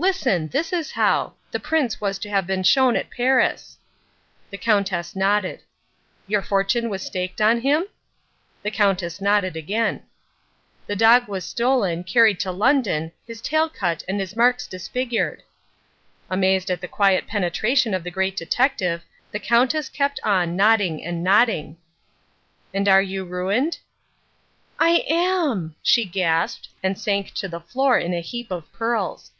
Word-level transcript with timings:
"Listen. 0.00 0.46
This 0.46 0.72
is 0.72 0.92
how. 0.92 1.34
The 1.50 1.58
Prince 1.58 2.00
was 2.00 2.20
to 2.20 2.30
have 2.30 2.46
been 2.46 2.62
shown 2.62 2.94
at 2.94 3.10
Paris." 3.10 3.78
The 4.50 4.56
Countess 4.56 5.16
nodded. 5.16 5.62
"Your 6.28 6.40
fortune 6.40 6.88
was 6.88 7.02
staked 7.02 7.40
on 7.40 7.62
him?" 7.62 7.84
The 8.62 8.70
Countess 8.70 9.20
nodded 9.20 9.56
again. 9.56 10.04
"The 10.86 10.94
dog 10.94 11.26
was 11.26 11.44
stolen, 11.44 12.04
carried 12.04 12.38
to 12.40 12.52
London, 12.52 13.10
his 13.26 13.40
tail 13.40 13.68
cut 13.68 14.04
and 14.06 14.20
his 14.20 14.36
marks 14.36 14.68
disfigured." 14.68 15.42
Amazed 16.30 16.70
at 16.70 16.80
the 16.80 16.86
quiet 16.86 17.26
penetration 17.26 17.92
of 17.92 18.04
the 18.04 18.10
Great 18.12 18.36
Detective, 18.36 19.02
the 19.32 19.40
Countess 19.40 19.88
kept 19.88 20.20
on 20.22 20.54
nodding 20.54 21.02
and 21.04 21.24
nodding. 21.24 21.76
"And 22.72 22.86
you 22.86 23.24
are 23.24 23.28
ruined?" 23.28 23.78
"I 24.78 25.04
am," 25.08 25.74
she 25.82 26.04
gasped, 26.04 26.68
and 26.84 26.96
sank 26.96 27.34
to 27.34 27.48
the 27.48 27.58
floor 27.60 27.98
in 27.98 28.14
a 28.14 28.20
heap 28.20 28.52
of 28.52 28.72
pearls. 28.72 29.32